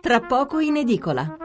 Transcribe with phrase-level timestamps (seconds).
[0.00, 1.36] tra poco in edicola.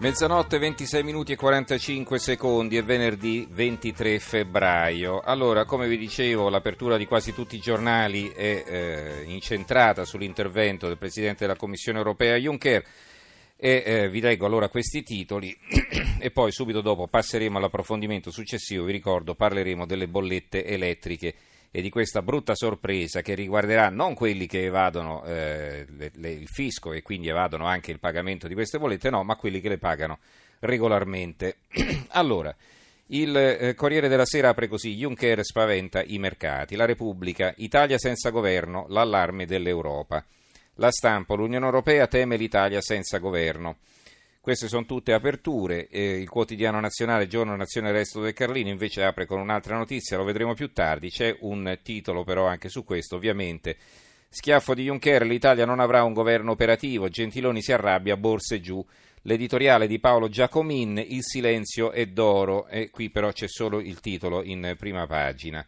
[0.00, 5.20] Mezzanotte 26 minuti e 45 secondi è venerdì 23 febbraio.
[5.20, 10.96] Allora, come vi dicevo, l'apertura di quasi tutti i giornali è eh, incentrata sull'intervento del
[10.96, 12.84] Presidente della Commissione europea Juncker
[13.60, 15.56] e eh, vi leggo allora questi titoli
[16.20, 18.84] e poi subito dopo passeremo all'approfondimento successivo.
[18.84, 21.34] Vi ricordo, parleremo delle bollette elettriche
[21.72, 26.46] e di questa brutta sorpresa che riguarderà non quelli che evadono eh, le, le, il
[26.46, 29.78] fisco e quindi evadono anche il pagamento di queste bollette, no, ma quelli che le
[29.78, 30.20] pagano
[30.60, 31.56] regolarmente.
[32.10, 32.54] allora,
[33.06, 36.76] il eh, Corriere della Sera apre così: Juncker spaventa i mercati.
[36.76, 40.24] La Repubblica, Italia senza governo, l'allarme dell'Europa.
[40.80, 43.78] La stampa, l'Unione Europea teme l'Italia senza governo.
[44.40, 45.88] Queste sono tutte aperture.
[45.88, 50.22] Eh, il quotidiano nazionale Giorno Nazione Resto del Carlino invece apre con un'altra notizia, lo
[50.22, 51.10] vedremo più tardi.
[51.10, 53.76] C'è un titolo però anche su questo, ovviamente.
[54.28, 58.84] Schiaffo di Juncker, l'Italia non avrà un governo operativo, Gentiloni si arrabbia, borse giù.
[59.22, 64.44] L'editoriale di Paolo Giacomin, Il silenzio è d'oro, e qui però c'è solo il titolo
[64.44, 65.66] in prima pagina.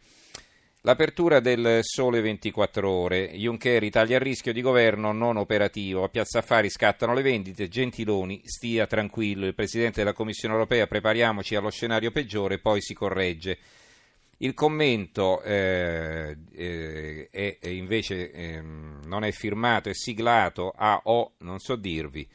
[0.83, 3.29] L'apertura del Sole 24 Ore.
[3.33, 6.05] Juncker, Italia a rischio di governo non operativo.
[6.05, 7.69] A Piazza Affari scattano le vendite.
[7.69, 9.45] Gentiloni, stia tranquillo.
[9.45, 13.59] Il Presidente della Commissione europea, prepariamoci allo scenario peggiore, poi si corregge.
[14.39, 21.59] Il commento eh, eh, è, invece eh, non è firmato, è siglato a O, non
[21.59, 22.27] so dirvi,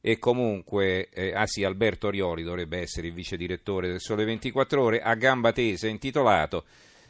[0.00, 4.82] e comunque, eh, ah sì, Alberto Rioli dovrebbe essere il vice direttore del Sole 24
[4.82, 6.64] Ore, a gamba tesa, intitolato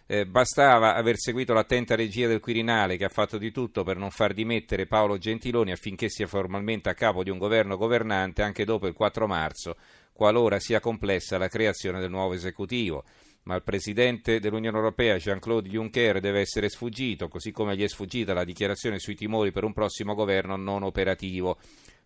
[0.06, 4.10] eh, bastava aver seguito l'attenta regia del Quirinale che ha fatto di tutto per non
[4.10, 8.86] far dimettere Paolo Gentiloni affinché sia formalmente a capo di un governo governante anche dopo
[8.86, 9.76] il 4 marzo,
[10.12, 13.04] qualora sia complessa la creazione del nuovo esecutivo.
[13.44, 18.32] Ma il presidente dell'Unione Europea Jean-Claude Juncker deve essere sfuggito, così come gli è sfuggita
[18.32, 21.58] la dichiarazione sui timori per un prossimo governo non operativo.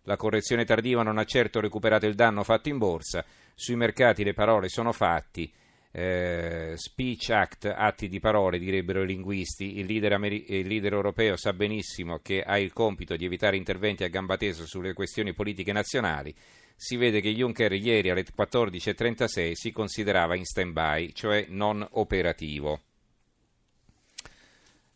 [0.03, 4.33] La correzione tardiva non ha certo recuperato il danno fatto in borsa, sui mercati le
[4.33, 5.51] parole sono fatti
[5.97, 9.79] eh, speech act, atti di parole, direbbero i linguisti.
[9.79, 14.03] Il leader, Ameri- il leader, europeo sa benissimo che ha il compito di evitare interventi
[14.03, 16.35] a gamba tesa sulle questioni politiche nazionali.
[16.75, 22.81] Si vede che Juncker ieri alle 14.36 si considerava in stand-by, cioè non operativo.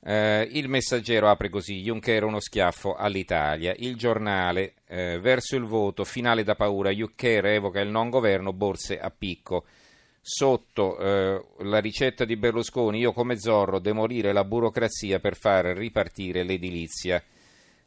[0.04, 3.74] Eh, il messaggero apre così: Juncker uno schiaffo all'Italia.
[3.76, 6.92] Il giornale, eh, verso il voto, finale da paura.
[6.92, 9.66] Juncker evoca il non governo, borse a picco
[10.22, 16.44] sotto eh, la ricetta di Berlusconi, io come Zorro, demolire la burocrazia per far ripartire
[16.44, 17.22] l'edilizia.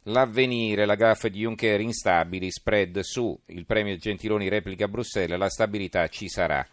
[0.07, 5.49] L'avvenire, la gaffa di Juncker instabili, spread su, il premio Gentiloni replica a Bruxelles, la
[5.49, 6.63] stabilità ci sarà.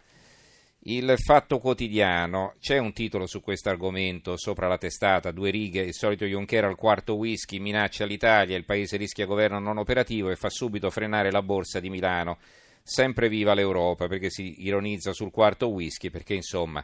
[0.85, 5.93] Il Fatto Quotidiano, c'è un titolo su questo argomento sopra la testata, due righe, il
[5.93, 10.49] solito Juncker al quarto whisky, minaccia l'Italia, il paese rischia governo non operativo e fa
[10.49, 12.37] subito frenare la borsa di Milano
[12.83, 16.83] sempre viva l'Europa, perché si ironizza sul quarto whisky, perché insomma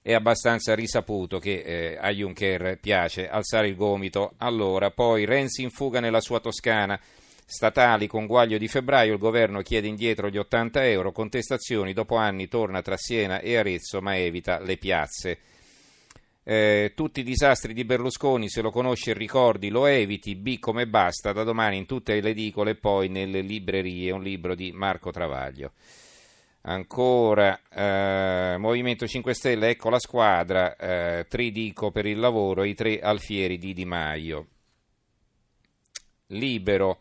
[0.00, 4.34] è abbastanza risaputo che eh, a Juncker piace alzare il gomito.
[4.38, 6.98] Allora, poi Renzi in fuga nella sua Toscana.
[7.44, 12.48] Statali con guaglio di febbraio, il governo chiede indietro gli 80 euro, contestazioni, dopo anni
[12.48, 15.38] torna tra Siena e Arezzo ma evita le piazze.
[16.44, 20.88] Eh, tutti i disastri di Berlusconi, se lo conosci e ricordi, lo eviti, B come
[20.88, 25.12] basta, da domani in tutte le edicole e poi nelle librerie, un libro di Marco
[25.12, 25.72] Travaglio.
[26.62, 33.00] Ancora, eh, Movimento 5 Stelle, ecco la squadra, eh, Tridico per il lavoro, i tre
[33.00, 34.46] alfieri di Di Maio.
[36.28, 37.00] Libero,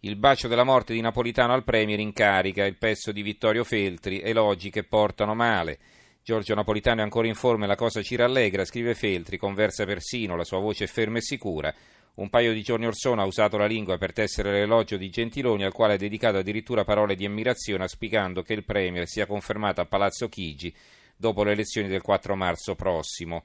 [0.00, 4.20] il bacio della morte di Napolitano al Premier in carica, il pezzo di Vittorio Feltri,
[4.20, 5.78] elogi che portano male.
[6.24, 10.36] Giorgio Napolitano è ancora in forma e la cosa ci rallegra, scrive Feltri, conversa persino,
[10.36, 11.74] la sua voce è ferma e sicura.
[12.14, 15.64] Un paio di giorni or sono ha usato la lingua per tessere l'elogio di Gentiloni,
[15.64, 19.86] al quale ha dedicato addirittura parole di ammirazione, auspicando che il Premier sia confermato a
[19.86, 20.72] Palazzo Chigi
[21.16, 23.42] dopo le elezioni del 4 marzo prossimo.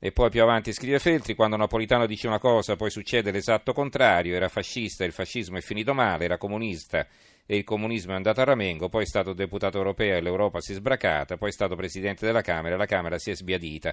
[0.00, 4.36] E poi più avanti scrive Feltri, quando Napolitano dice una cosa poi succede l'esatto contrario,
[4.36, 7.04] era fascista, il fascismo è finito male, era comunista
[7.44, 10.70] e il comunismo è andato a ramengo, poi è stato deputato europeo e l'Europa si
[10.70, 13.92] è sbracata, poi è stato presidente della Camera e la Camera si è sbiadita.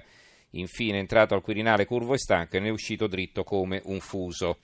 [0.50, 3.98] Infine è entrato al Quirinale curvo e stanco e ne è uscito dritto come un
[3.98, 4.58] fuso.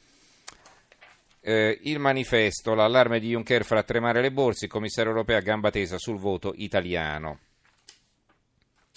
[1.40, 5.70] Eh, il manifesto, l'allarme di Juncker farà tremare le borse, il commissario europeo a gamba
[5.70, 7.40] tesa sul voto italiano.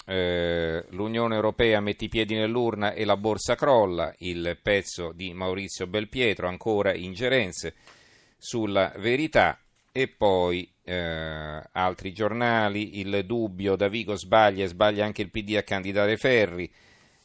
[0.06, 5.88] Eh, L'Unione Europea mette i piedi nell'urna e la borsa crolla, il pezzo di Maurizio
[5.88, 7.74] Belpietro, ancora ingerenze
[8.38, 9.60] sulla verità,
[9.92, 15.64] e poi eh, altri giornali, il dubbio, Davigo sbaglia e sbaglia anche il PD a
[15.64, 16.72] candidare Ferri,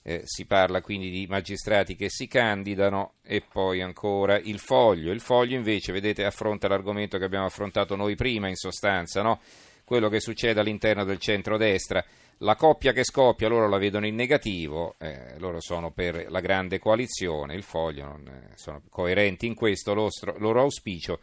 [0.02, 5.12] eh, si parla quindi di magistrati che si candidano e poi ancora il foglio.
[5.12, 9.40] Il foglio invece, vedete, affronta l'argomento che abbiamo affrontato noi prima in sostanza, no?
[9.90, 12.04] Quello che succede all'interno del centrodestra.
[12.42, 16.78] La coppia che scoppia loro la vedono in negativo, eh, loro sono per la grande
[16.78, 21.18] coalizione, il foglio non, eh, sono coerenti in questo loro, loro auspicio.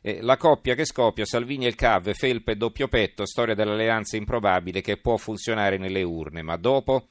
[0.00, 4.16] Eh, la coppia che scoppia, Salvini e il CAV, Felpe e doppio petto, storia dell'alleanza
[4.16, 7.06] improbabile che può funzionare nelle urne, ma dopo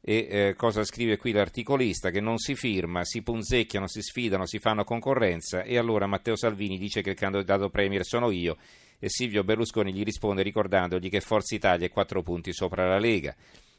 [0.00, 4.58] e eh, cosa scrive qui l'articolista che non si firma, si punzecchiano, si sfidano, si
[4.58, 8.56] fanno concorrenza e allora Matteo Salvini dice che il candidato premier sono io
[9.04, 13.34] e Silvio Berlusconi gli risponde ricordandogli che Forza Italia è quattro punti sopra la Lega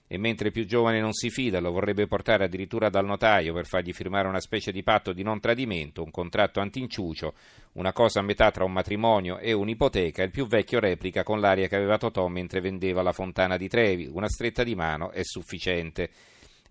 [0.05, 3.93] e mentre più giovane non si fida, lo vorrebbe portare addirittura dal notaio per fargli
[3.93, 7.33] firmare una specie di patto di non tradimento, un contratto antinciucio,
[7.73, 11.67] una cosa a metà tra un matrimonio e un'ipoteca, il più vecchio replica con l'aria
[11.67, 16.09] che aveva Totò mentre vendeva la fontana di Trevi, una stretta di mano è sufficiente.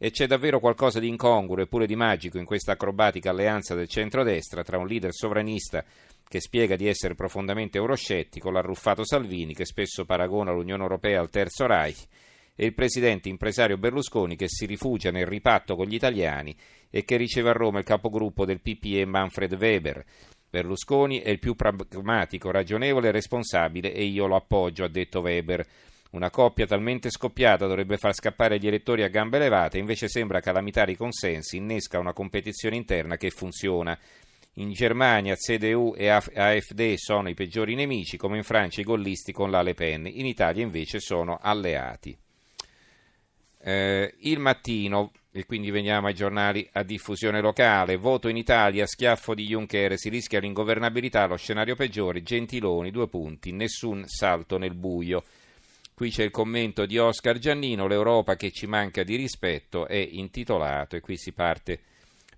[0.05, 3.87] E c'è davvero qualcosa di incongruo e pure di magico in questa acrobatica alleanza del
[3.87, 5.85] centrodestra tra un leader sovranista
[6.27, 11.67] che spiega di essere profondamente euroscettico, l'arruffato Salvini che spesso paragona l'Unione Europea al Terzo
[11.67, 12.05] Reich
[12.57, 16.53] e il presidente impresario Berlusconi che si rifugia nel ripatto con gli italiani
[16.91, 20.05] e che riceve a Roma il capogruppo del PPE Manfred Weber.
[20.51, 25.65] Berlusconi è il più pragmatico, ragionevole e responsabile e io lo appoggio, ha detto Weber.
[26.13, 30.93] Una coppia talmente scoppiata dovrebbe far scappare gli elettori a gambe levate, invece sembra calamitare
[30.93, 33.99] i consensi, innesca una competizione interna che funziona.
[34.57, 39.51] In Germania CDU e AfD sono i peggiori nemici, come in Francia i gollisti con
[39.51, 42.15] la Le Pen, in Italia invece sono alleati.
[43.59, 49.35] Eh, il mattino, e quindi veniamo ai giornali a diffusione locale, voto in Italia, schiaffo
[49.35, 55.25] di Juncker, si rischia l'ingovernabilità, lo scenario peggiore, Gentiloni, due punti, nessun salto nel buio.
[55.95, 60.97] Qui c'è il commento di Oscar Giannino, l'Europa che ci manca di rispetto è intitolato
[60.97, 61.81] e qui si parte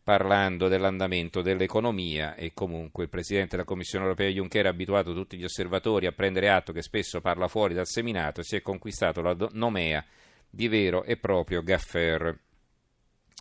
[0.03, 5.45] parlando dell'andamento dell'economia e comunque il Presidente della Commissione europea Juncker ha abituato tutti gli
[5.45, 9.35] osservatori a prendere atto che spesso parla fuori dal seminato e si è conquistato la
[9.53, 10.05] nomea
[10.51, 12.39] di vero e proprio gaffer,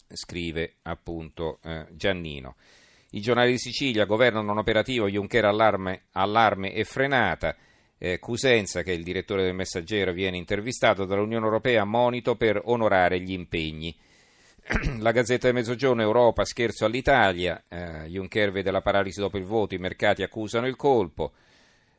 [0.08, 2.56] scrive appunto eh, Giannino.
[3.12, 7.56] I giornali di Sicilia, governo non operativo, Juncker allarme, allarme e frenata.
[8.06, 13.22] Eh, Cusenza, che è il direttore del Messaggero, viene intervistato dall'Unione Europea, monito per onorare
[13.22, 13.96] gli impegni.
[15.00, 19.74] La Gazzetta del Mezzogiorno, Europa, scherzo all'Italia, eh, Juncker vede la paralisi dopo il voto,
[19.74, 21.32] i mercati accusano il colpo.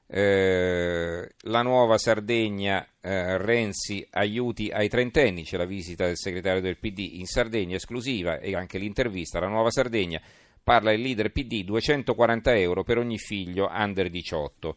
[0.07, 6.77] Eh, la nuova Sardegna, eh, Renzi aiuti ai trentenni, c'è la visita del segretario del
[6.77, 10.21] PD in Sardegna esclusiva e anche l'intervista alla nuova Sardegna,
[10.63, 14.77] parla il leader PD 240 euro per ogni figlio under 18.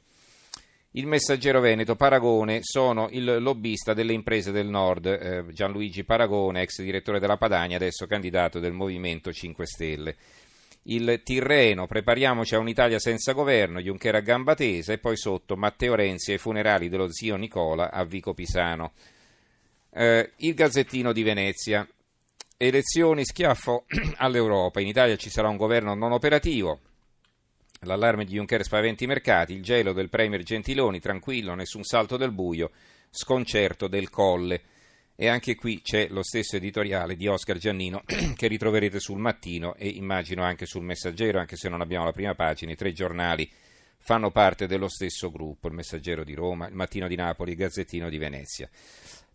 [0.92, 6.81] Il messaggero Veneto, Paragone, sono il lobbista delle imprese del nord, eh, Gianluigi Paragone, ex
[6.81, 10.16] direttore della Padania, adesso candidato del Movimento 5 Stelle
[10.89, 15.95] il Tirreno, prepariamoci a un'Italia senza governo, Juncker a gamba tesa e poi sotto Matteo
[15.95, 18.94] Renzi ai funerali dello zio Nicola a Vico Pisano.
[19.92, 21.88] Eh, il Gazzettino di Venezia.
[22.56, 23.86] Elezioni schiaffo
[24.18, 24.80] all'Europa.
[24.80, 26.80] In Italia ci sarà un governo non operativo.
[27.81, 29.53] L'allarme di Juncker spaventa i mercati.
[29.53, 32.71] Il gelo del Premier Gentiloni, tranquillo, nessun salto del buio.
[33.09, 34.62] Sconcerto del Colle.
[35.15, 38.03] E anche qui c'è lo stesso editoriale di Oscar Giannino
[38.36, 42.36] che ritroverete sul mattino e immagino anche sul messaggero, anche se non abbiamo la prima
[42.36, 43.50] pagina, i tre giornali
[43.98, 48.10] fanno parte dello stesso gruppo, il messaggero di Roma, il mattino di Napoli, il gazzettino
[48.10, 48.69] di Venezia.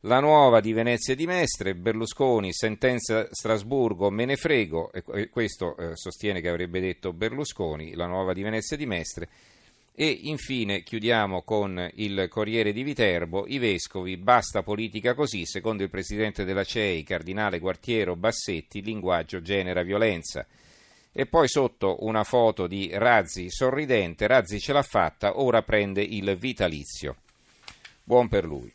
[0.07, 5.95] La nuova di Venezia di Mestre, Berlusconi, sentenza Strasburgo, me ne frego, e questo eh,
[5.95, 9.29] sostiene che avrebbe detto Berlusconi, la nuova di Venezia di Mestre.
[9.95, 15.91] E infine chiudiamo con il Corriere di Viterbo, i vescovi, basta politica così, secondo il
[15.91, 20.45] presidente della CEI, cardinale Guartiero Bassetti, linguaggio genera violenza.
[21.13, 26.37] E poi sotto una foto di Razzi sorridente, Razzi ce l'ha fatta, ora prende il
[26.37, 27.19] vitalizio.
[28.03, 28.69] Buon per lui.